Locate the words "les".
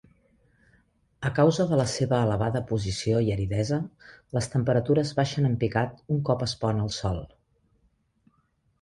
4.39-4.51